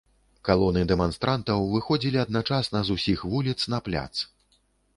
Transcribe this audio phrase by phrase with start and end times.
[0.47, 4.11] Калоны дэманстрантаў выходзілі адначасна з усіх вуліц на пляц.